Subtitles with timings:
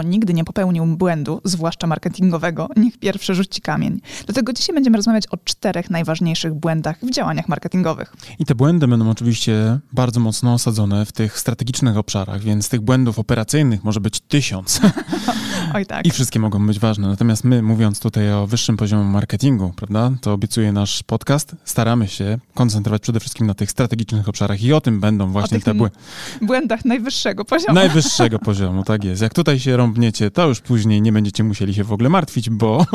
[0.00, 4.00] Kto nigdy nie popełnił błędu, zwłaszcza marketingowego, niech pierwszy rzuci kamień.
[4.26, 8.12] Dlatego dzisiaj będziemy rozmawiać o czterech najważniejszych błędach w działaniach marketingowych.
[8.38, 13.18] I te błędy będą oczywiście bardzo mocno osadzone w tych strategicznych obszarach, więc tych błędów
[13.18, 14.80] operacyjnych może być tysiąc.
[15.74, 16.06] Oj tak.
[16.06, 17.08] I wszystkie mogą być ważne.
[17.08, 22.38] Natomiast my, mówiąc tutaj o wyższym poziomie marketingu, prawda, to obiecuje nasz podcast, staramy się
[22.54, 25.96] koncentrować przede wszystkim na tych strategicznych obszarach i o tym będą właśnie te błędy.
[26.42, 27.74] Błędach najwyższego poziomu.
[27.74, 29.22] Najwyższego poziomu, tak jest.
[29.22, 32.86] Jak tutaj się rąbniecie, to już później nie będziecie musieli się w ogóle martwić, bo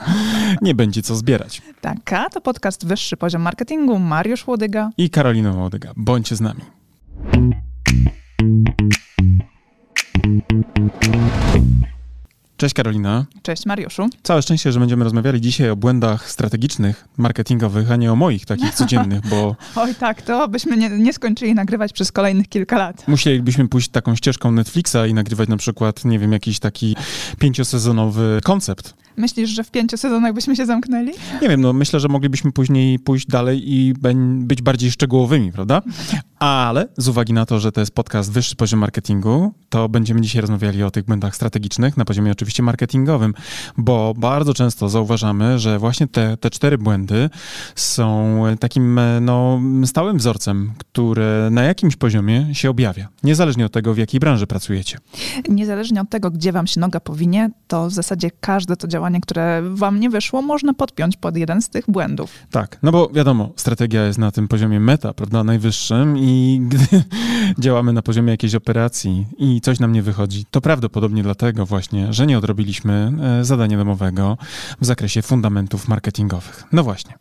[0.62, 1.62] nie będzie co zbierać.
[1.80, 3.98] Tak, a to podcast Wyższy Poziom Marketingu.
[3.98, 5.92] Mariusz Łodyga i Karolina Łodyga.
[5.96, 6.60] Bądźcie z nami.
[12.58, 13.26] Cześć Karolina.
[13.42, 14.08] Cześć Mariuszu.
[14.22, 18.74] Całe szczęście, że będziemy rozmawiali dzisiaj o błędach strategicznych, marketingowych, a nie o moich takich
[18.78, 19.56] codziennych, bo...
[19.76, 23.08] Oj tak, to byśmy nie, nie skończyli nagrywać przez kolejnych kilka lat.
[23.08, 26.96] Musielibyśmy pójść taką ścieżką Netflixa i nagrywać na przykład, nie wiem, jakiś taki
[27.38, 28.94] pięciosezonowy koncept.
[29.18, 31.12] Myślisz, że w pięciu sezonach byśmy się zamknęli?
[31.42, 33.94] Nie wiem, no myślę, że moglibyśmy później pójść dalej i
[34.38, 35.82] być bardziej szczegółowymi, prawda?
[36.38, 40.40] Ale z uwagi na to, że to jest podcast wyższy poziom marketingu, to będziemy dzisiaj
[40.40, 43.34] rozmawiali o tych błędach strategicznych na poziomie oczywiście marketingowym,
[43.76, 47.30] bo bardzo często zauważamy, że właśnie te, te cztery błędy
[47.74, 53.98] są takim no, stałym wzorcem, który na jakimś poziomie się objawia, niezależnie od tego, w
[53.98, 54.98] jakiej branży pracujecie.
[55.48, 59.20] Niezależnie od tego, gdzie wam się noga powinie, to w zasadzie każde to działanie działanie,
[59.20, 62.30] które wam nie wyszło, można podpiąć pod jeden z tych błędów.
[62.50, 67.04] Tak, no bo wiadomo, strategia jest na tym poziomie meta, prawda, najwyższym i gdy
[67.64, 72.26] działamy na poziomie jakiejś operacji i coś nam nie wychodzi, to prawdopodobnie dlatego właśnie, że
[72.26, 74.38] nie odrobiliśmy e, zadania domowego
[74.80, 76.64] w zakresie fundamentów marketingowych.
[76.72, 77.14] No właśnie.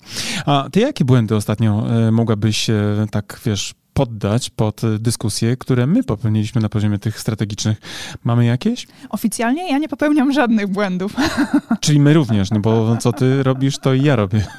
[0.46, 2.68] A ty jakie błędy ostatnio e, mogłabyś
[3.12, 7.82] tak, wiesz, poddać pod dyskusje, które my popełniliśmy na poziomie tych strategicznych.
[8.24, 8.88] Mamy jakieś?
[9.10, 11.16] Oficjalnie ja nie popełniam żadnych błędów.
[11.82, 14.46] Czyli my również, no bo co ty robisz, to i ja robię.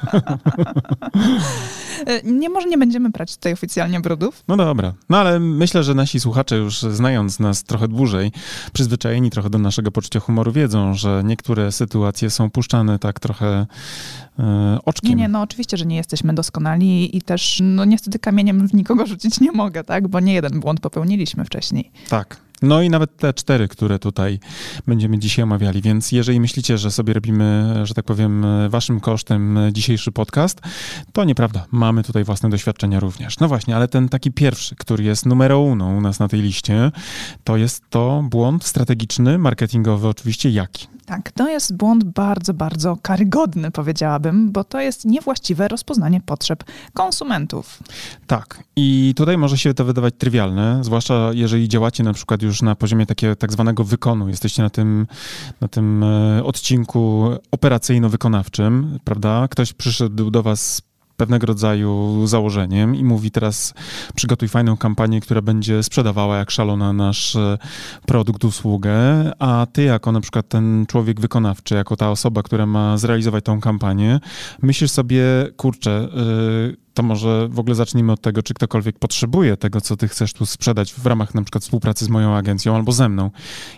[2.25, 4.45] Nie, może nie będziemy brać tutaj oficjalnie brudów.
[4.49, 4.93] No dobra.
[5.09, 8.33] No ale myślę, że nasi słuchacze już znając nas trochę dłużej,
[8.73, 13.67] przyzwyczajeni trochę do naszego poczucia humoru, wiedzą, że niektóre sytuacje są puszczane tak trochę e,
[14.85, 15.11] oczkiem.
[15.11, 19.07] Nie, nie, no oczywiście, że nie jesteśmy doskonali i też no niestety kamieniem w nikogo
[19.07, 20.09] rzucić nie mogę, tak?
[20.09, 21.91] Bo nie jeden błąd popełniliśmy wcześniej.
[22.09, 22.49] Tak.
[22.63, 24.39] No i nawet te cztery, które tutaj
[24.87, 25.83] będziemy dzisiaj omawiali.
[25.83, 30.61] Więc jeżeli myślicie, że sobie robimy, że tak powiem, waszym kosztem dzisiejszy podcast,
[31.13, 31.67] to nieprawda.
[31.71, 33.39] Mamy tutaj własne doświadczenia również.
[33.39, 36.93] No właśnie, ale ten taki pierwszy, który jest numero uno u nas na tej liście,
[37.45, 40.98] to jest to błąd strategiczny, marketingowy oczywiście jaki?
[41.09, 46.65] Tak, to jest błąd bardzo, bardzo karygodny, powiedziałabym, bo to jest niewłaściwe rozpoznanie potrzeb
[46.95, 47.79] konsumentów.
[48.27, 52.75] Tak, i tutaj może się to wydawać trywialne, zwłaszcza jeżeli działacie na przykład już na
[52.75, 54.29] poziomie takiego tak zwanego wykonu.
[54.29, 55.07] Jesteście na tym,
[55.61, 59.49] na tym e, odcinku operacyjno-wykonawczym, prawda?
[59.51, 60.83] Ktoś przyszedł do was
[61.19, 63.75] pewnego rodzaju założeniem i mówi teraz
[64.15, 67.59] przygotuj fajną kampanię, która będzie sprzedawała jak szalona nasz e,
[68.07, 68.93] produkt, usługę,
[69.39, 73.61] a ty jako na przykład ten człowiek wykonawczy, jako ta osoba, która ma zrealizować tą
[73.61, 74.21] kampanię,
[74.63, 75.23] myślisz sobie,
[75.57, 80.09] kurczę, yy, to może w ogóle zacznijmy od tego, czy ktokolwiek potrzebuje tego, co ty
[80.09, 83.31] chcesz tu sprzedać w ramach na przykład współpracy z moją agencją albo ze mną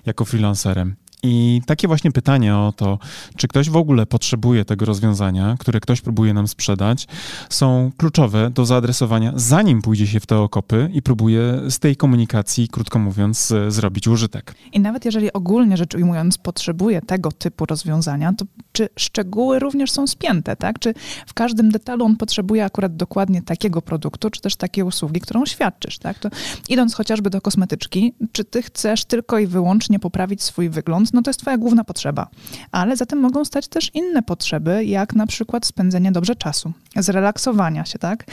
[0.06, 0.96] jako freelancerem.
[1.22, 2.98] I takie właśnie pytania o to,
[3.36, 7.06] czy ktoś w ogóle potrzebuje tego rozwiązania, które ktoś próbuje nam sprzedać,
[7.50, 12.69] są kluczowe do zaadresowania, zanim pójdzie się w te okopy i próbuje z tej komunikacji,
[12.69, 14.54] krótko mówiąc, zrobić użytek.
[14.72, 20.06] I nawet jeżeli ogólnie rzecz ujmując, potrzebuje tego typu rozwiązania, to czy szczegóły również są
[20.06, 20.78] spięte, tak?
[20.78, 20.94] Czy
[21.26, 25.98] w każdym detalu on potrzebuje akurat dokładnie takiego produktu, czy też takiej usługi, którą świadczysz,
[25.98, 26.19] tak?
[26.19, 26.28] To
[26.69, 31.31] idąc chociażby do kosmetyczki, czy ty chcesz tylko i wyłącznie poprawić swój wygląd, no to
[31.31, 32.26] jest twoja główna potrzeba.
[32.72, 37.84] Ale za tym mogą stać też inne potrzeby, jak na przykład spędzenie dobrze czasu, zrelaksowania
[37.84, 38.25] się, tak?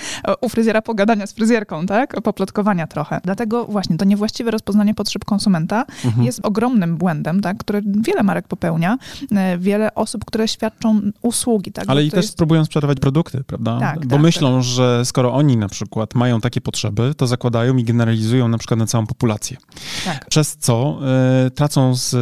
[0.41, 2.21] U fryzjera pogadania z fryzjerką, tak?
[2.21, 3.21] Poplotkowania trochę.
[3.23, 6.25] Dlatego właśnie to niewłaściwe rozpoznanie potrzeb konsumenta mhm.
[6.25, 7.57] jest ogromnym błędem, tak?
[7.57, 8.97] Który wiele marek popełnia,
[9.31, 11.85] e, wiele osób, które świadczą usługi, tak?
[11.87, 12.37] Ale i też jest...
[12.37, 13.79] próbują sprzedawać produkty, prawda?
[13.79, 14.63] Tak, Bo tak, myślą, tak.
[14.63, 18.85] że skoro oni na przykład mają takie potrzeby, to zakładają i generalizują na przykład na
[18.85, 19.57] całą populację.
[20.05, 20.25] Tak.
[20.29, 20.99] Przez co
[21.47, 22.15] y, tracą z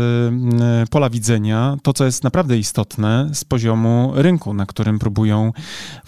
[0.90, 5.52] pola widzenia to, co jest naprawdę istotne z poziomu rynku, na którym próbują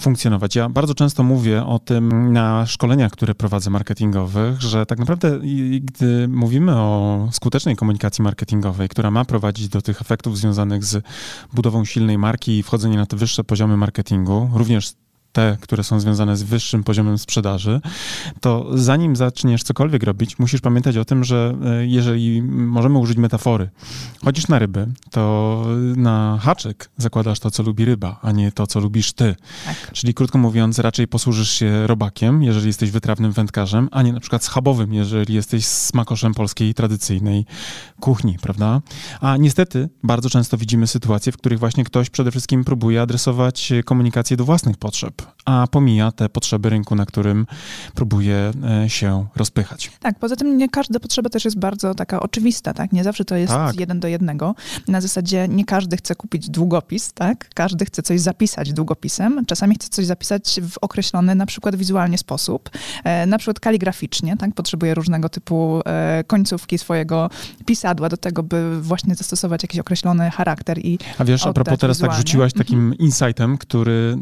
[0.01, 0.55] funkcjonować.
[0.55, 5.39] Ja bardzo często mówię o tym na szkoleniach, które prowadzę marketingowych, że tak naprawdę
[5.81, 11.03] gdy mówimy o skutecznej komunikacji marketingowej, która ma prowadzić do tych efektów związanych z
[11.53, 14.93] budową silnej marki i wchodzenie na te wyższe poziomy marketingu, również
[15.31, 17.81] te, które są związane z wyższym poziomem sprzedaży,
[18.41, 23.69] to zanim zaczniesz cokolwiek robić, musisz pamiętać o tym, że e, jeżeli możemy użyć metafory,
[24.23, 25.63] chodzisz na ryby, to
[25.95, 29.35] na haczyk zakładasz to, co lubi ryba, a nie to, co lubisz ty.
[29.65, 29.91] Tak.
[29.93, 34.43] Czyli krótko mówiąc, raczej posłużysz się robakiem, jeżeli jesteś wytrawnym wędkarzem, a nie na przykład
[34.43, 37.45] schabowym, jeżeli jesteś smakoszem polskiej tradycyjnej
[37.99, 38.81] kuchni, prawda?
[39.21, 44.37] A niestety bardzo często widzimy sytuacje, w których właśnie ktoś przede wszystkim próbuje adresować komunikację
[44.37, 45.16] do własnych potrzeb
[45.47, 47.45] a pomija te potrzeby rynku, na którym
[47.95, 48.51] próbuje
[48.83, 49.91] e, się rozpychać.
[49.99, 52.93] Tak, poza tym nie każda potrzeba też jest bardzo taka oczywista, tak?
[52.93, 53.79] Nie zawsze to jest tak.
[53.79, 54.55] jeden do jednego.
[54.87, 57.49] Na zasadzie nie każdy chce kupić długopis, tak?
[57.53, 59.45] Każdy chce coś zapisać długopisem.
[59.45, 62.69] Czasami chce coś zapisać w określony na przykład wizualnie sposób,
[63.03, 64.53] e, na przykład kaligraficznie, tak?
[64.53, 67.29] Potrzebuje różnego typu e, końcówki swojego
[67.65, 71.99] pisadła do tego, by właśnie zastosować jakiś określony charakter i A wiesz, a propos teraz
[71.99, 72.97] tak rzuciłaś takim mhm.
[72.97, 74.17] insightem, który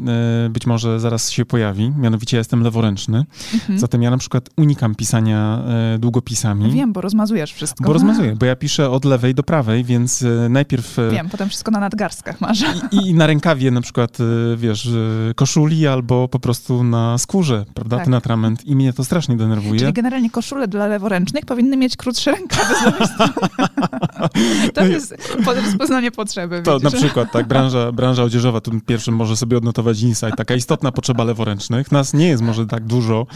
[0.49, 3.79] być może zaraz się pojawi, mianowicie ja jestem leworęczny, mhm.
[3.79, 5.63] zatem ja na przykład unikam pisania
[5.95, 6.71] e, długopisami.
[6.71, 7.83] Wiem, bo rozmazujesz wszystko.
[7.83, 10.99] Bo rozmazuję, bo ja piszę od lewej do prawej, więc e, najpierw...
[10.99, 12.61] E, Wiem, potem wszystko na nadgarstkach masz.
[12.91, 14.17] I, I, na rękawie na przykład,
[14.57, 14.89] wiesz,
[15.35, 18.05] koszuli albo po prostu na skórze, prawda, tak.
[18.05, 19.79] ten atrament i mnie to strasznie denerwuje.
[19.79, 23.33] Czyli generalnie koszule dla leworęcznych powinny mieć krótsze rękawy z lewej strony.
[24.73, 25.15] To no jest
[25.45, 26.61] rozpoznanie potrzeby.
[26.61, 26.93] To widzisz?
[26.93, 31.23] na przykład, tak, branża, branża odzieżowa, tu pierwszym może sobie odnotować insight, taka istotna potrzeba
[31.23, 31.91] leworęcznych.
[31.91, 33.27] Nas nie jest może tak dużo,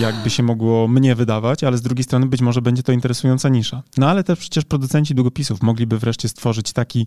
[0.00, 3.82] jakby się mogło mnie wydawać, ale z drugiej strony być może będzie to interesująca nisza.
[3.96, 7.06] No ale też przecież producenci długopisów mogliby wreszcie stworzyć taki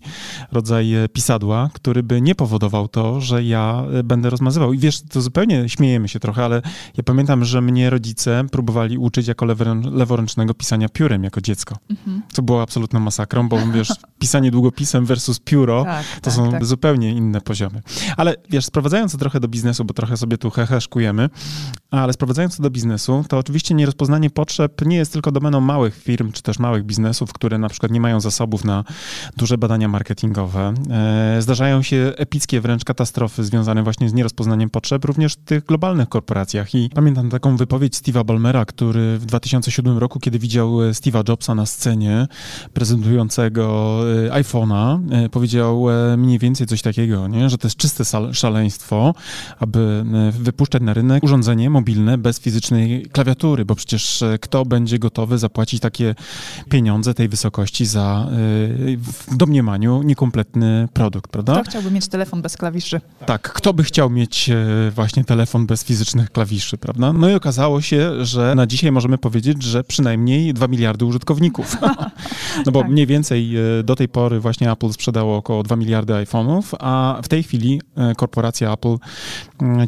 [0.52, 4.72] rodzaj e, pisadła, który by nie powodował to, że ja e, będę rozmazywał.
[4.72, 6.62] I wiesz, to zupełnie śmiejemy się trochę, ale
[6.96, 9.46] ja pamiętam, że mnie rodzice próbowali uczyć jako
[9.92, 11.76] leworęcznego pisania piórem jako dziecko.
[11.90, 12.22] Mhm.
[12.34, 16.64] To było absolutną masakrą, bo wiesz, pisanie długopisem versus pióro tak, to tak, są tak.
[16.64, 17.82] zupełnie inne poziomy.
[18.16, 21.30] Ale wiesz, sprowadzając to trochę do biznesu, bo trochę sobie tu heheszkujemy,
[21.90, 26.32] ale sprowadzając to do biznesu, to oczywiście nierozpoznanie potrzeb nie jest tylko domeną małych firm,
[26.32, 28.84] czy też małych biznesów, które na przykład nie mają zasobów na
[29.36, 30.74] duże badania marketingowe.
[30.90, 36.08] E, zdarzają się epickie wręcz katastrofy związane właśnie z nierozpoznaniem potrzeb, również w tych globalnych
[36.08, 36.74] korporacjach.
[36.74, 41.66] I pamiętam taką wypowiedź Steve'a Ballmera, który w 2007 roku, kiedy widział Steve'a Jobsa na
[41.66, 42.26] scenie
[42.72, 47.50] prezentującego e, iPhone'a, e, powiedział mniej więcej coś takiego, nie?
[47.50, 49.14] że to jest czyste szaleństwo,
[49.58, 54.98] aby E, wypuszczać na rynek urządzenie mobilne bez fizycznej klawiatury, bo przecież e, kto będzie
[54.98, 56.14] gotowy zapłacić takie
[56.70, 58.36] pieniądze tej wysokości za e,
[58.96, 61.52] w domniemaniu niekompletny produkt, prawda?
[61.52, 63.00] Kto chciałby mieć telefon bez klawiszy?
[63.26, 64.50] Tak, kto by chciał mieć
[64.90, 67.12] właśnie telefon bez fizycznych klawiszy, prawda?
[67.12, 71.76] No i okazało się, że na dzisiaj możemy powiedzieć, że przynajmniej 2 miliardy użytkowników.
[72.66, 72.90] no bo tak.
[72.90, 73.54] mniej więcej
[73.84, 77.80] do tej pory właśnie Apple sprzedało około 2 miliardy iPhone'ów, a w tej chwili
[78.16, 78.96] korporacja Apple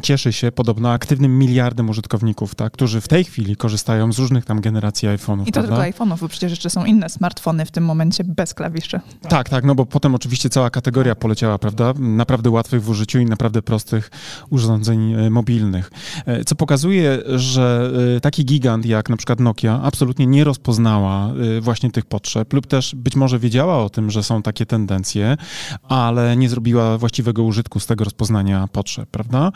[0.01, 4.61] cieszy się podobno aktywnym miliardem użytkowników, tak, którzy w tej chwili korzystają z różnych tam
[4.61, 5.47] generacji iPhone'ów.
[5.47, 5.83] I to prawda?
[5.83, 8.99] tylko iPhone'ów, bo przecież jeszcze są inne smartfony w tym momencie bez klawiszy.
[9.29, 11.93] Tak, tak, no bo potem oczywiście cała kategoria poleciała, prawda?
[11.99, 14.11] Naprawdę łatwych w użyciu i naprawdę prostych
[14.49, 15.91] urządzeń e, mobilnych.
[16.25, 21.91] E, co pokazuje, że e, taki gigant jak na przykład Nokia absolutnie nie rozpoznała właśnie
[21.91, 25.37] tych potrzeb lub też być może wiedziała o tym, że są takie tendencje,
[25.83, 29.51] ale nie zrobiła właściwego użytku z tego rozpoznania potrzeb, prawda?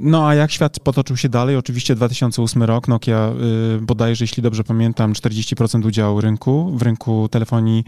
[0.00, 1.53] No a jak świat potoczył się dalej?
[1.56, 3.32] Oczywiście 2008 rok, Nokia
[3.76, 7.84] y, bodajże, jeśli dobrze pamiętam, 40% udziału rynku, w rynku telefonii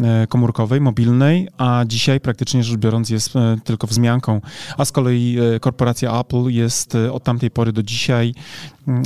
[0.00, 4.40] y, komórkowej, mobilnej, a dzisiaj praktycznie rzecz biorąc jest y, tylko wzmianką.
[4.78, 8.34] A z kolei korporacja Apple jest od tamtej pory do dzisiaj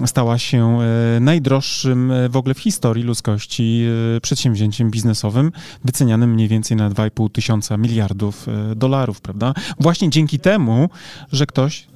[0.07, 3.85] stała się e, najdroższym e, w ogóle w historii ludzkości
[4.17, 5.53] e, przedsięwzięciem biznesowym,
[5.85, 9.55] wycenianym mniej więcej na 2,5 tysiąca miliardów dolarów, prawda?
[9.81, 10.89] Właśnie dzięki temu,
[11.33, 11.87] że ktoś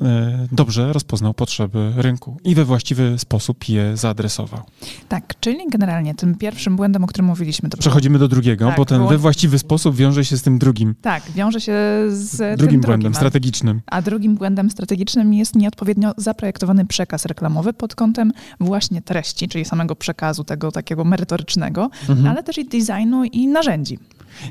[0.52, 4.60] dobrze rozpoznał potrzeby rynku i we właściwy sposób je zaadresował.
[5.08, 8.84] Tak, czyli generalnie tym pierwszym błędem, o którym mówiliśmy, to Przechodzimy do drugiego, tak, bo
[8.84, 10.94] ten we właściwy sposób wiąże się z tym drugim.
[11.02, 11.74] Tak, wiąże się
[12.08, 13.80] z drugim błędem drugim, strategicznym.
[13.86, 19.96] A drugim błędem strategicznym jest nieodpowiednio zaprojektowany przekaz reklamowy, pod kątem właśnie treści, czyli samego
[19.96, 22.28] przekazu, tego takiego merytorycznego, mhm.
[22.28, 23.98] ale też i designu i narzędzi.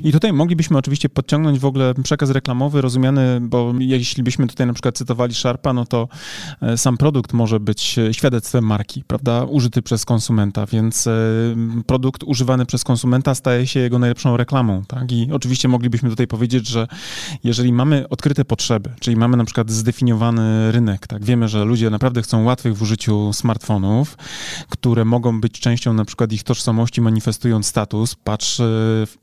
[0.04, 4.72] I tutaj moglibyśmy oczywiście podciągnąć w ogóle przekaz reklamowy rozumiany, bo jeśli byśmy tutaj na
[4.72, 6.08] przykład cytowali Sharpa, no to
[6.60, 11.12] e, sam produkt może być świadectwem marki, prawda, użyty przez konsumenta, więc e,
[11.86, 15.12] produkt używany przez konsumenta staje się jego najlepszą reklamą, tak?
[15.12, 16.86] I oczywiście moglibyśmy tutaj powiedzieć, że
[17.44, 22.22] jeżeli mamy odkryte potrzeby, czyli mamy na przykład zdefiniowany rynek, tak, wiemy, że ludzie naprawdę
[22.22, 24.16] chcą łatwych w użyciu smartfonów,
[24.68, 28.62] które mogą być częścią na przykład ich tożsamości, manifestując status, patrz,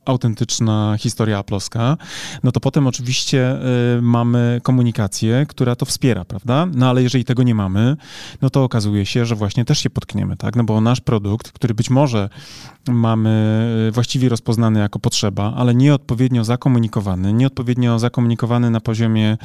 [0.05, 1.97] autentyczny klasyczna historia aploska,
[2.43, 3.57] no to potem oczywiście
[3.97, 6.67] y, mamy komunikację, która to wspiera, prawda?
[6.73, 7.97] No ale jeżeli tego nie mamy,
[8.41, 10.55] no to okazuje się, że właśnie też się potkniemy, tak?
[10.55, 12.29] No bo nasz produkt, który być może
[12.87, 13.29] mamy
[13.89, 19.37] y, właściwie rozpoznany jako potrzeba, ale nieodpowiednio zakomunikowany, nieodpowiednio zakomunikowany na poziomie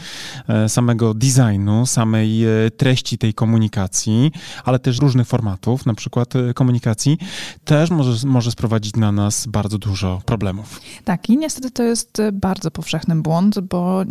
[0.48, 4.32] e, samego designu, samej e, treści tej komunikacji,
[4.64, 7.18] ale też różnych formatów, na przykład e, komunikacji,
[7.64, 10.80] też może, może sprowadzić na nas bardzo dużo problemów.
[11.04, 14.04] Tak, i niestety to jest bardzo powszechny błąd, bo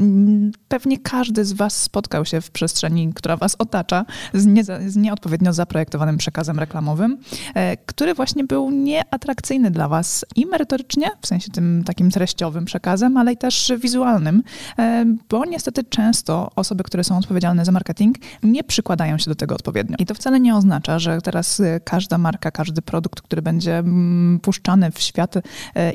[0.67, 5.53] pewnie każdy z Was spotkał się w przestrzeni, która Was otacza, z, nie, z nieodpowiednio
[5.53, 7.17] zaprojektowanym przekazem reklamowym,
[7.85, 13.33] który właśnie był nieatrakcyjny dla Was i merytorycznie, w sensie tym takim treściowym przekazem, ale
[13.33, 14.43] i też wizualnym,
[15.29, 19.95] bo niestety często osoby, które są odpowiedzialne za marketing, nie przykładają się do tego odpowiednio.
[19.99, 24.91] I to wcale nie oznacza, że teraz każda marka, każdy produkt, który będzie mm, puszczany
[24.91, 25.35] w świat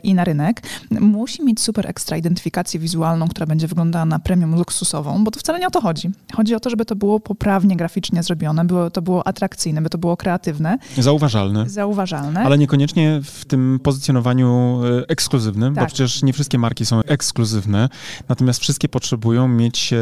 [0.03, 5.25] i na rynek, musi mieć super ekstra identyfikację wizualną, która będzie wyglądała na premium luksusową,
[5.25, 6.11] bo to wcale nie o to chodzi.
[6.35, 9.99] Chodzi o to, żeby to było poprawnie graficznie zrobione, było, to było atrakcyjne, by to
[9.99, 10.79] było kreatywne.
[10.99, 11.69] Zauważalne.
[11.69, 12.41] Zauważalne.
[12.41, 15.85] Ale niekoniecznie w tym pozycjonowaniu y, ekskluzywnym, tak.
[15.85, 17.89] bo przecież nie wszystkie marki są ekskluzywne,
[18.29, 19.95] natomiast wszystkie potrzebują mieć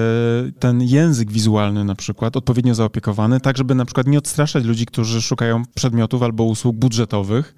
[0.59, 5.23] ten język wizualny na przykład odpowiednio zaopiekowany, tak żeby na przykład nie odstraszać ludzi, którzy
[5.23, 7.55] szukają przedmiotów albo usług budżetowych.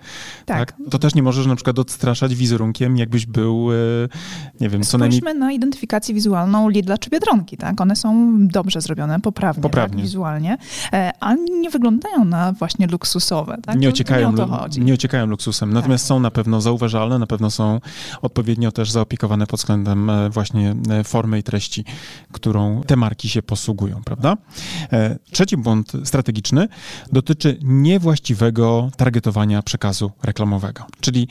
[0.46, 0.72] Tak.
[0.72, 0.90] tak?
[0.90, 3.74] To też nie możesz na przykład odstraszać wizerunkiem, jakbyś był, e,
[4.60, 5.20] nie wiem, co najmniej...
[5.20, 7.80] Spójrzmy na identyfikację wizualną Lidla czy Biedronki, tak?
[7.80, 9.96] One są dobrze zrobione, poprawnie, poprawnie.
[9.96, 10.02] Tak?
[10.02, 10.58] wizualnie,
[10.92, 13.78] e, a nie wyglądają na właśnie luksusowe, tak?
[13.78, 14.32] Nie ociekają,
[14.76, 16.08] nie, nie ociekają luksusem, natomiast tak.
[16.08, 17.80] są na pewno zauważalne, na pewno są
[18.22, 20.74] odpowiednio też zaopiekowane pod względem e, właśnie
[21.04, 21.84] formy i treści,
[22.32, 24.36] którą te marki się posługują, prawda?
[25.30, 26.68] Trzeci błąd strategiczny
[27.12, 30.84] dotyczy niewłaściwego targetowania przekazu reklamowego.
[31.00, 31.28] Czyli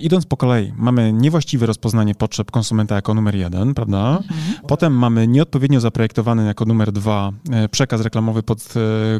[0.00, 4.18] idąc po kolei, mamy niewłaściwe rozpoznanie potrzeb konsumenta jako numer jeden, prawda?
[4.22, 4.66] Mhm.
[4.66, 8.74] Potem mamy nieodpowiednio zaprojektowany jako numer dwa e, przekaz reklamowy pod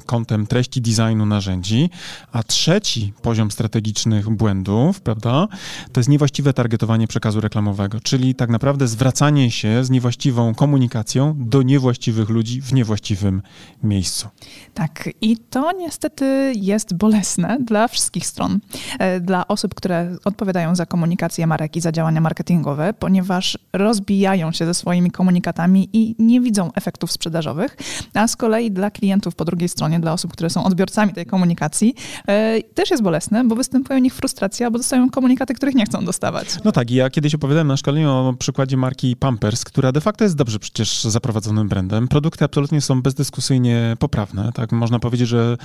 [0.06, 1.90] kątem treści designu narzędzi,
[2.32, 5.48] a trzeci poziom strategicznych błędów, prawda?
[5.92, 11.62] To jest niewłaściwe targetowanie przekazu reklamowego, czyli tak naprawdę zwracanie się z niewłaściwą komunikacją do
[11.62, 13.42] niewłaściwych ludzi w niewłaściwym
[13.82, 14.28] miejscu.
[14.74, 18.58] Tak, i to niestety jest bolesne dla wszystkich stron.
[18.98, 24.66] E, dla osób, które odpowiadają za komunikację marek i za działania marketingowe, ponieważ rozbijają się
[24.66, 27.76] ze swoimi komunikatami i nie widzą efektów sprzedażowych,
[28.14, 31.94] a z kolei dla klientów po drugiej stronie, dla osób, które są odbiorcami tej komunikacji,
[32.28, 36.04] e, też jest bolesne, bo występuje u nich frustracja, bo dostają komunikaty, których nie chcą
[36.04, 36.48] dostawać.
[36.64, 40.36] No tak, ja kiedyś opowiadałem na szkoleniu o przykładzie marki Pampers, która de facto jest
[40.36, 42.08] dobrze przecież zaprowadzonym brandem.
[42.08, 44.52] Produkty absolutnie są bezdyskusyjnie poprawne.
[44.52, 44.72] Tak?
[44.72, 45.56] Można powiedzieć, że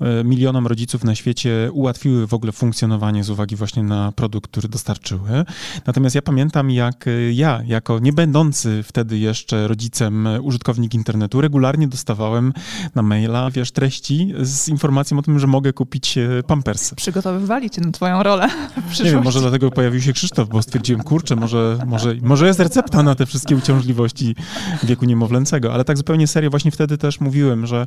[0.00, 4.68] e, milionom rodziców na świecie ułatwiły w ogóle funkcjonowanie z uwagi właśnie na produkt, który
[4.68, 5.44] dostarczyły.
[5.86, 11.40] Natomiast ja pamiętam, jak e, ja, jako nie będący wtedy jeszcze rodzicem e, użytkownik internetu,
[11.40, 12.52] regularnie dostawałem
[12.94, 16.96] na maila, wiesz, treści z informacją o tym, że mogę kupić pampersy.
[16.96, 18.48] Przygotowywali cię na twoją rolę
[19.04, 23.02] Nie wiem, może dlatego pojawił się Krzysztof, bo stwierdziłem, kurczę, może, może, może jest recepta
[23.02, 24.36] na te wszystkie uciążliwości
[24.82, 27.86] wieku niemowlęcego, ale tak zupełnie serio, właśnie wtedy też mówiłem, że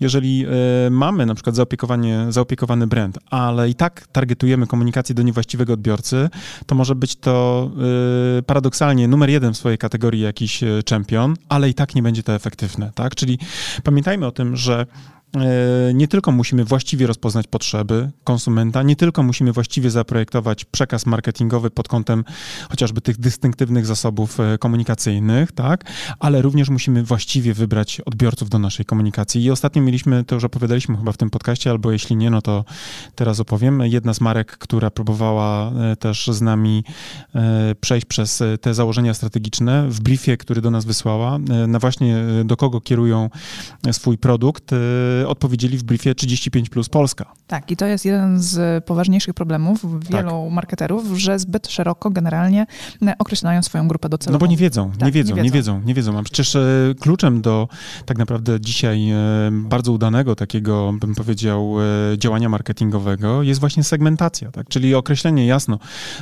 [0.00, 0.46] jeżeli
[0.86, 6.30] y, mamy na przykład zaopiekowanie, zaopiekowany brand, ale i tak targetujemy komunikację do niewłaściwego odbiorcy,
[6.66, 7.70] to może być to
[8.38, 12.22] y, paradoksalnie numer jeden w swojej kategorii jakiś e, czempion, ale i tak nie będzie
[12.22, 13.14] to efektywne, tak?
[13.14, 13.38] Czyli
[13.82, 14.86] pamiętajmy o tym, że
[15.94, 21.88] nie tylko musimy właściwie rozpoznać potrzeby konsumenta, nie tylko musimy właściwie zaprojektować przekaz marketingowy pod
[21.88, 22.24] kątem
[22.70, 25.84] chociażby tych dystynktywnych zasobów e, komunikacyjnych, tak,
[26.18, 29.44] ale również musimy właściwie wybrać odbiorców do naszej komunikacji.
[29.44, 32.64] I ostatnio mieliśmy, to już opowiadaliśmy chyba w tym podcaście, albo jeśli nie, no to
[33.14, 33.80] teraz opowiem.
[33.80, 36.84] Jedna z marek, która próbowała e, też z nami
[37.80, 42.80] przejść przez te założenia strategiczne w briefie, który do nas wysłała, na właśnie do kogo
[42.80, 43.30] kierują
[43.92, 44.70] swój produkt,
[45.28, 47.32] odpowiedzieli w briefie 35 plus Polska.
[47.46, 50.52] Tak, i to jest jeden z poważniejszych problemów wielu tak.
[50.52, 52.66] marketerów, że zbyt szeroko generalnie
[53.18, 54.32] określają swoją grupę docelową.
[54.32, 56.18] No bo nie wiedzą, tak, nie, wiedzą nie, wiedzą, nie wiedzą, nie wiedzą.
[56.18, 57.68] A przecież e, kluczem do
[58.06, 59.16] tak naprawdę dzisiaj e,
[59.52, 61.76] bardzo udanego takiego, bym powiedział,
[62.12, 64.68] e, działania marketingowego jest właśnie segmentacja, tak?
[64.68, 65.78] czyli określenie jasno,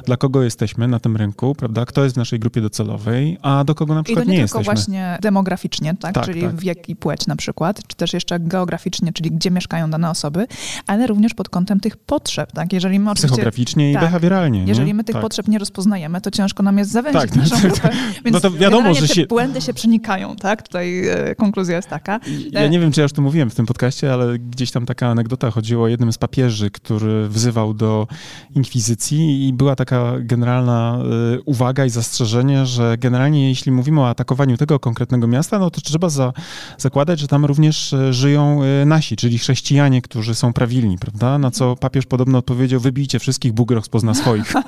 [0.07, 3.75] dla kogo jesteśmy na tym rynku, prawda, kto jest w naszej grupie docelowej, a do
[3.75, 4.75] kogo na przykład I to nie, nie tylko jesteśmy.
[4.75, 6.57] właśnie demograficznie, tak, tak czyli tak.
[6.57, 10.47] wiek i płeć na przykład, czy też jeszcze geograficznie czyli gdzie mieszkają dane osoby,
[10.87, 12.73] ale również pod kątem tych potrzeb, tak?
[12.73, 14.65] Jeżeli my Psychograficznie i tak, behawioralnie.
[14.65, 15.23] Jeżeli my tych tak.
[15.23, 17.91] potrzeb nie rozpoznajemy, to ciężko nam jest zawęzić tak, naszą tak, grupę.
[18.25, 19.27] Więc no to wiadomo, że się...
[19.27, 20.63] błędy się przenikają, tak?
[20.63, 22.21] Tutaj e, konkluzja jest taka.
[22.51, 25.09] Ja nie wiem, czy ja już to mówiłem w tym podcaście, ale gdzieś tam taka
[25.09, 28.07] anegdota chodziło o jednym z papieży, który wzywał do
[28.55, 30.99] inkwizycji i była taka generalna
[31.37, 35.81] y, uwaga i zastrzeżenie, że generalnie jeśli mówimy o atakowaniu tego konkretnego miasta, no to
[35.81, 36.33] trzeba za,
[36.79, 41.39] zakładać, że tam również y, żyją nasi, czyli chrześcijanie, którzy są prawilni, prawda?
[41.39, 44.53] Na co papież podobno odpowiedział, wybijcie wszystkich, Bóg rozpozna swoich.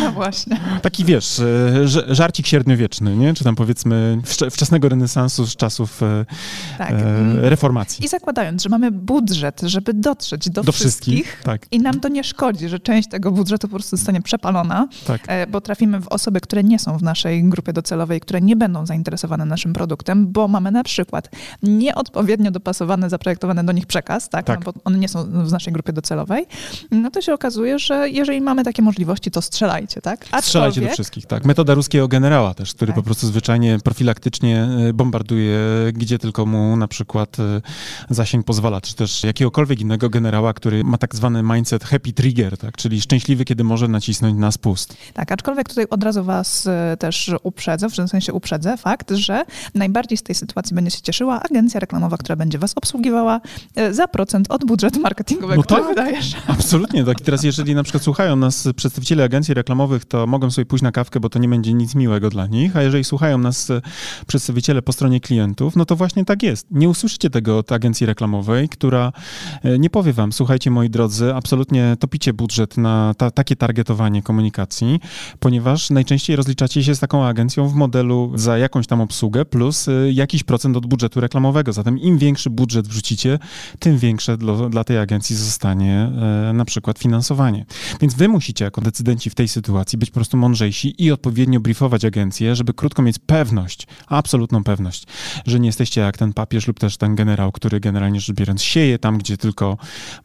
[0.00, 0.60] No właśnie.
[0.82, 1.42] Taki wiesz,
[2.08, 3.34] żarcik średniowieczny, nie?
[3.34, 4.18] Czy tam powiedzmy
[4.50, 6.00] wczesnego renesansu z czasów
[6.78, 6.94] tak.
[7.36, 8.04] reformacji.
[8.04, 11.66] I zakładając, że mamy budżet, żeby dotrzeć do, do wszystkich, wszystkich tak.
[11.70, 15.20] i nam to nie szkodzi, że część tego budżetu po prostu zostanie przepalona, tak.
[15.26, 18.86] E, bo trafimy w osoby, które nie są w naszej grupie docelowej, które nie będą
[18.86, 21.30] zainteresowane naszym produktem, bo mamy na przykład
[21.62, 24.64] nieodpowiednio dopasowany, zaprojektowany do nich przekaz, tak, tak.
[24.64, 26.46] No bo one nie są w naszej grupie docelowej,
[26.90, 30.20] no to się okazuje, że jeżeli mamy takie możliwości, to strzelajcie, tak?
[30.20, 30.44] Aczkolwiek...
[30.44, 31.44] Strzelajcie do wszystkich, tak.
[31.44, 32.96] Metoda ruskiego generała też, który tak.
[32.96, 35.58] po prostu zwyczajnie profilaktycznie e, bombarduje,
[35.92, 37.60] gdzie tylko mu na przykład e,
[38.10, 42.76] zasięg pozwala, czy też jakiegokolwiek innego generała, który ma tak zwany mindset happy trigger, tak?
[42.76, 44.96] czyli szczęśliwy, kiedy może nacisnąć na spust.
[45.14, 50.18] Tak, aczkolwiek tutaj od razu was e, też uprzedzę, w sensie uprzedzę fakt, że najbardziej
[50.18, 53.40] z tej sytuacji będzie się cieszyła agencja reklamowa, która będzie was obsługiwała
[53.74, 56.36] e, za procent od budżetu marketingowego, no który tak, wydajesz.
[56.46, 57.20] Absolutnie, tak.
[57.20, 60.92] I teraz jeżeli na przykład słuchają nas przedstawiciele agencji reklamowych, to mogą sobie pójść na
[60.92, 63.80] kawkę, bo to nie będzie nic miłego dla nich, a jeżeli słuchają nas e,
[64.26, 66.66] przedstawiciele po stronie klientów, no to właśnie tak jest.
[66.70, 69.12] Nie usłyszycie tego od agencji reklamowej, która
[69.78, 75.00] nie powie wam, słuchajcie moi drodzy, absolutnie topicie budżet na ta, takie targetowanie komunikacji,
[75.38, 80.42] ponieważ najczęściej rozliczacie się z taką agencją w modelu za jakąś tam obsługę plus jakiś
[80.42, 81.72] procent od budżetu reklamowego.
[81.72, 83.38] Zatem im większy budżet wrzucicie,
[83.78, 86.12] tym większe dla, dla tej agencji zostanie
[86.48, 87.66] e, na przykład finansowanie.
[88.00, 92.04] Więc wy musicie jako decydenci w tej sytuacji być po prostu mądrzejsi i odpowiednio briefować
[92.04, 95.06] agencję, żeby krótko mieć pewność, absolutną pewność,
[95.46, 98.98] że nie jesteście jak ten papież lub też ten generał, który generalnie rzecz biorąc sieje
[98.98, 99.76] tam, gdzie tylko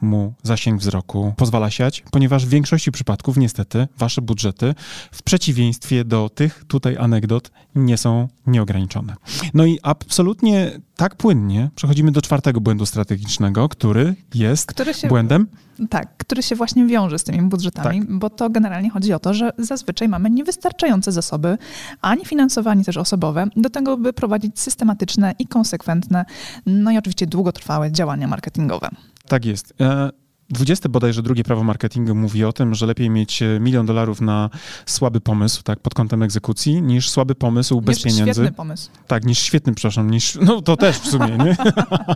[0.01, 4.75] mu zasięg wzroku pozwala siać, ponieważ w większości przypadków niestety wasze budżety
[5.11, 9.15] w przeciwieństwie do tych tutaj anegdot nie są nieograniczone.
[9.53, 15.47] No i absolutnie tak płynnie przechodzimy do czwartego błędu strategicznego, który jest który się, błędem.
[15.89, 18.17] Tak, który się właśnie wiąże z tymi budżetami, tak.
[18.17, 21.57] bo to generalnie chodzi o to, że zazwyczaj mamy niewystarczające zasoby,
[22.01, 26.25] ani finansowanie też osobowe, do tego, by prowadzić systematyczne i konsekwentne,
[26.65, 28.89] no i oczywiście długotrwałe działania marketingowe.
[29.27, 29.73] Tak jest.
[29.81, 34.21] E 20 bodajże drugie prawo marketingu mówi o tym, że lepiej mieć e, milion dolarów
[34.21, 34.49] na
[34.85, 38.41] słaby pomysł, tak, pod kątem egzekucji, niż słaby pomysł bez niż pieniędzy.
[38.41, 38.89] świetny pomysł.
[39.07, 41.57] Tak, niż świetny, przepraszam, niż, no to też w sumie, nie?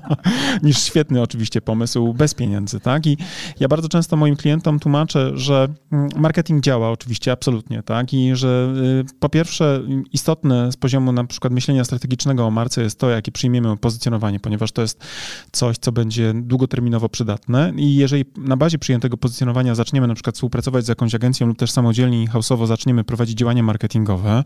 [0.68, 3.08] niż świetny oczywiście pomysł bez pieniędzy, tak?
[3.08, 3.18] I
[3.60, 8.14] ja bardzo często moim klientom tłumaczę, że mm, marketing działa oczywiście, absolutnie, tak?
[8.14, 8.74] I że
[9.10, 9.82] y, po pierwsze
[10.14, 14.72] istotne z poziomu na przykład myślenia strategicznego o marce jest to, jakie przyjmiemy pozycjonowanie, ponieważ
[14.72, 15.04] to jest
[15.52, 20.36] coś, co będzie długoterminowo przydatne i jeżeli jeżeli na bazie przyjętego pozycjonowania zaczniemy na przykład
[20.36, 24.44] współpracować z jakąś agencją lub też samodzielnie i hausowo zaczniemy prowadzić działania marketingowe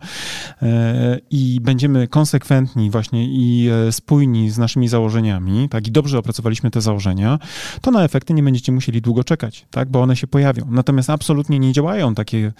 [0.62, 6.70] e, i będziemy konsekwentni właśnie i e, spójni z naszymi założeniami, tak, i dobrze opracowaliśmy
[6.70, 7.38] te założenia,
[7.80, 10.66] to na efekty nie będziecie musieli długo czekać, tak, bo one się pojawią.
[10.70, 12.52] Natomiast absolutnie nie działają takie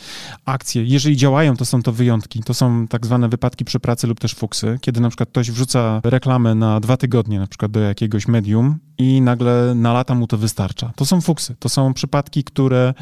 [0.44, 0.84] akcje.
[0.84, 4.34] Jeżeli działają, to są to wyjątki, to są tak zwane wypadki przy pracy lub też
[4.34, 8.78] fuksy, kiedy na przykład ktoś wrzuca reklamę na dwa tygodnie na przykład do jakiegoś medium
[8.98, 10.92] i nagle na lata mu to wystarcza.
[10.96, 12.94] To są fuksy, to są przypadki, które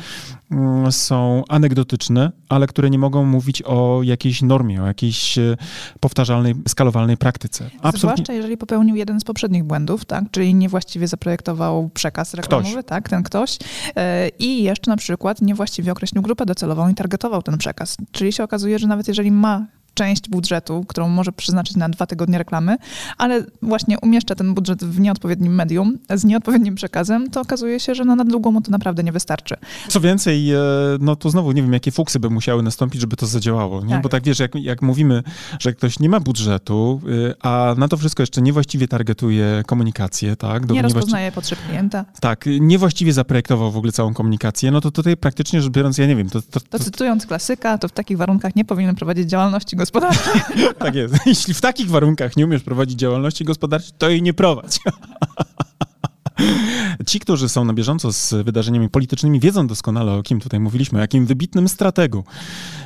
[0.51, 5.57] mm, są anegdotyczne, ale które nie mogą mówić o jakiejś normie, o jakiejś e,
[6.01, 7.71] powtarzalnej, skalowalnej praktyce.
[7.83, 7.99] Absolutnie.
[7.99, 10.25] Zwłaszcza jeżeli popełnił jeden z poprzednich błędów, tak?
[10.31, 12.85] czyli niewłaściwie zaprojektował przekaz reklamowy, ktoś.
[12.85, 13.59] tak, ten ktoś
[13.97, 17.97] e, i jeszcze na przykład niewłaściwie określił grupę docelową i targetował ten przekaz.
[18.13, 19.67] Czyli się okazuje, że nawet jeżeli ma
[20.03, 22.77] część budżetu, którą może przeznaczyć na dwa tygodnie reklamy,
[23.19, 28.05] ale właśnie umieszcza ten budżet w nieodpowiednim medium, z nieodpowiednim przekazem, to okazuje się, że
[28.05, 29.57] no na długą mu to naprawdę nie wystarczy.
[29.89, 30.59] Co więcej, e,
[31.01, 33.91] no to znowu nie wiem, jakie fuksy by musiały nastąpić, żeby to zadziałało, nie?
[33.91, 34.03] Tak.
[34.03, 35.23] Bo tak wiesz, jak, jak mówimy,
[35.59, 40.67] że ktoś nie ma budżetu, y, a na to wszystko jeszcze niewłaściwie targetuje komunikację, tak?
[40.67, 42.05] Do, nie rozpoznaje potrzeb klienta.
[42.21, 46.17] Tak, niewłaściwie zaprojektował w ogóle całą komunikację, no to tutaj praktycznie rzecz biorąc, ja nie
[46.17, 46.31] wiem.
[46.31, 49.92] To, to, to, to cytując klasyka, to w takich warunkach nie powinien prowadzić działalności gospodarczej.
[50.79, 51.15] tak jest.
[51.27, 54.79] Jeśli w takich warunkach nie umiesz prowadzić działalności gospodarczej, to jej nie prowadź.
[57.07, 61.01] Ci, którzy są na bieżąco z wydarzeniami politycznymi, wiedzą doskonale, o kim tutaj mówiliśmy, o
[61.01, 62.25] jakim wybitnym strategu,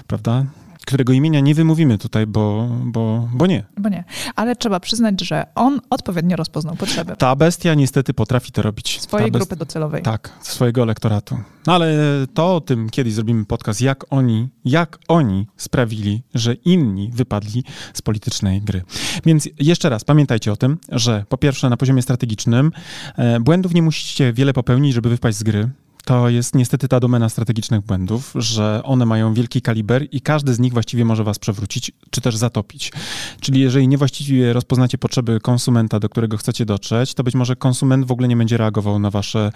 [0.06, 0.44] prawda?
[0.86, 3.64] Którego imienia nie wymówimy tutaj, bo, bo, bo nie.
[3.78, 4.04] Bo nie.
[4.36, 7.16] Ale trzeba przyznać, że on odpowiednio rozpoznał potrzeby.
[7.16, 9.00] Ta bestia niestety potrafi to robić.
[9.00, 10.02] Swojej Ta grupy docelowej.
[10.02, 11.38] Tak, swojego elektoratu.
[11.66, 11.96] No ale
[12.34, 18.02] to o tym kiedyś zrobimy podcast, jak oni, jak oni sprawili, że inni wypadli z
[18.02, 18.82] politycznej gry.
[19.26, 22.72] Więc jeszcze raz, pamiętajcie o tym, że po pierwsze na poziomie strategicznym
[23.16, 25.70] e, błędów nie musicie wiele popełnić, żeby wypaść z gry
[26.06, 30.58] to jest niestety ta domena strategicznych błędów, że one mają wielki kaliber i każdy z
[30.58, 32.92] nich właściwie może was przewrócić, czy też zatopić.
[33.40, 38.12] Czyli jeżeli niewłaściwie rozpoznacie potrzeby konsumenta, do którego chcecie dotrzeć, to być może konsument w
[38.12, 39.52] ogóle nie będzie reagował na wasze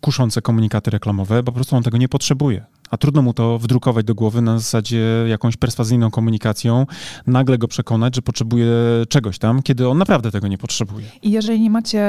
[0.00, 4.06] kuszące komunikaty reklamowe, bo po prostu on tego nie potrzebuje a trudno mu to wdrukować
[4.06, 6.86] do głowy na zasadzie jakąś perswazyjną komunikacją,
[7.26, 8.68] nagle go przekonać, że potrzebuje
[9.08, 11.06] czegoś tam, kiedy on naprawdę tego nie potrzebuje.
[11.22, 12.02] I jeżeli nie macie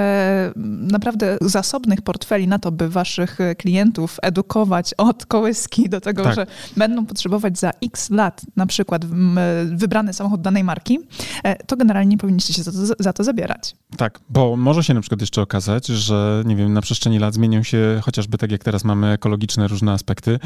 [0.81, 6.35] naprawdę zasobnych portfeli na to, by waszych klientów edukować od kołyski do tego, tak.
[6.35, 9.05] że będą potrzebować za x lat na przykład
[9.65, 10.99] wybrany samochód danej marki,
[11.43, 13.75] e, to generalnie nie powinniście się za to, za to zabierać.
[13.97, 17.63] Tak, bo może się na przykład jeszcze okazać, że nie wiem, na przestrzeni lat zmienią
[17.63, 20.39] się chociażby tak jak teraz mamy ekologiczne różne aspekty,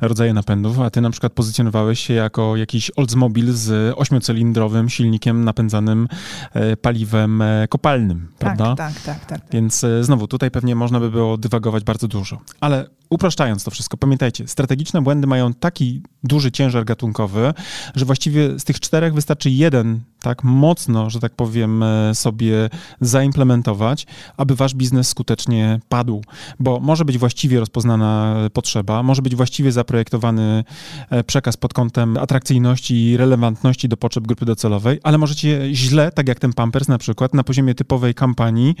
[0.00, 6.08] rodzaje napędów, a ty na przykład pozycjonowałeś się jako jakiś Oldsmobile z ośmiocylindrowym silnikiem napędzanym
[6.54, 8.74] e, paliwem e, kopalnym, tak, prawda?
[8.74, 9.40] Tak, tak, tak.
[9.40, 9.50] tak.
[9.52, 12.40] Więc e, znowu, tutaj pewnie można by było dywagować bardzo dużo.
[12.60, 17.54] Ale upraszczając to wszystko, pamiętajcie, strategiczne błędy mają taki duży ciężar gatunkowy,
[17.94, 24.56] że właściwie z tych czterech wystarczy jeden tak mocno, że tak powiem, sobie zaimplementować, aby
[24.56, 26.22] wasz biznes skutecznie padł.
[26.60, 30.64] Bo może być właściwie rozpoznana potrzeba, może być właściwie zaprojektowany
[31.10, 36.28] e, przekaz pod kątem atrakcyjności i relevantności do potrzeb grupy docelowej, ale możecie źle, tak
[36.28, 38.74] jak ten Pampers na przykład, na poziomie typowej kampanii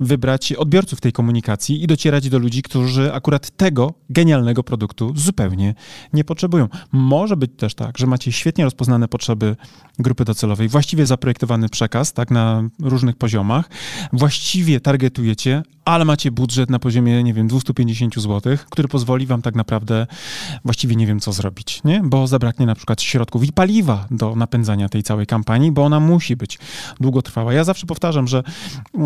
[0.00, 5.74] wybrać odbiorców tej komunikacji i docierać do ludzi, którzy akurat tego genialnego produktu zupełnie
[6.12, 6.68] nie potrzebują.
[6.92, 9.56] Może być też tak, że macie świetnie rozpoznane potrzeby
[9.98, 13.68] grupy docelowej, właściwie zaprojektowany przekaz, tak, na różnych poziomach,
[14.12, 19.54] właściwie targetujecie, ale macie budżet na poziomie, nie wiem, 250 zł, który pozwoli wam tak
[19.54, 20.06] naprawdę
[20.64, 22.00] właściwie nie wiem, co zrobić, nie?
[22.04, 26.36] Bo zabraknie na przykład środków i paliwa do napędzania tej całej kampanii, bo ona musi
[26.36, 26.58] być
[27.00, 27.52] długotrwała.
[27.52, 28.42] Ja zawsze powtarzam, że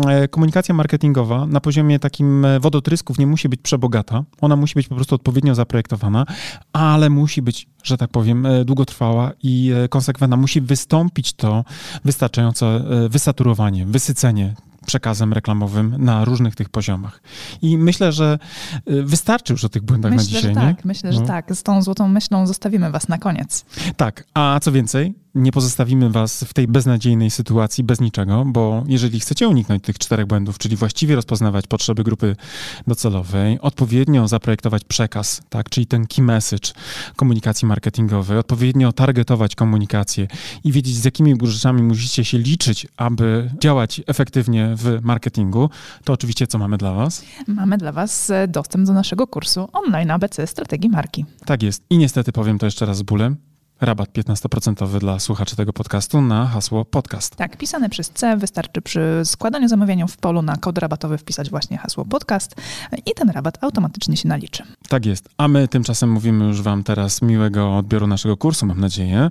[0.07, 4.87] e, komunikacja marketingowa na poziomie takim e, wodotrysków nie musi być przebogata, ona musi być
[4.87, 6.25] po prostu odpowiednio zaprojektowana,
[6.73, 10.37] ale musi być, że tak powiem, e, długotrwała i konsekwentna.
[10.37, 11.62] Musi wystąpić to
[12.05, 17.21] wystarczające wysaturowanie, wysycenie przekazem reklamowym na różnych tych poziomach.
[17.61, 18.39] I myślę, że
[18.89, 20.41] y, wystarczy już o tych błędach myślę, na dzisiaj.
[20.41, 20.87] Że tak, nie?
[20.87, 21.27] myślę, że no.
[21.27, 21.55] tak.
[21.55, 23.65] Z tą złotą myślą zostawimy was na koniec.
[23.97, 29.19] Tak, a co więcej, nie pozostawimy was w tej beznadziejnej sytuacji bez niczego, bo jeżeli
[29.19, 32.35] chcecie uniknąć tych czterech błędów, czyli właściwie rozpoznawać potrzeby grupy
[32.87, 36.71] docelowej, odpowiednio zaprojektować przekaz, tak, czyli ten key message
[37.15, 40.27] komunikacji marketingowej, odpowiednio targetować komunikację
[40.63, 45.69] i wiedzieć, z jakimi rzeczami musicie się liczyć, aby działać efektywnie w marketingu,
[46.03, 47.25] to oczywiście co mamy dla was?
[47.47, 51.25] Mamy dla was e, dostęp do naszego kursu online ABC Strategii Marki.
[51.45, 51.83] Tak jest.
[51.89, 53.37] I niestety powiem to jeszcze raz z bólem,
[53.83, 57.35] rabat 15% dla słuchaczy tego podcastu na hasło podcast.
[57.35, 58.37] Tak, pisane przez C.
[58.37, 62.55] Wystarczy przy składaniu zamówienia w polu na kod rabatowy wpisać właśnie hasło podcast
[63.05, 64.63] i ten rabat automatycznie się naliczy.
[64.89, 65.29] Tak jest.
[65.37, 69.29] A my tymczasem mówimy już Wam teraz miłego odbioru naszego kursu, mam nadzieję.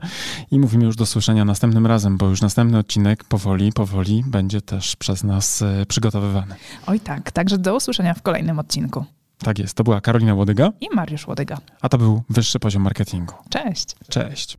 [0.50, 4.96] I mówimy już do słyszenia następnym razem, bo już następny odcinek powoli, powoli będzie też
[4.96, 6.54] przez nas e, przygotowywany.
[6.86, 9.04] Oj tak, także do usłyszenia w kolejnym odcinku.
[9.42, 11.58] Tak jest, to była Karolina Łodyga i Mariusz Łodyga.
[11.80, 13.34] A to był wyższy poziom marketingu.
[13.50, 13.96] Cześć.
[14.08, 14.58] Cześć.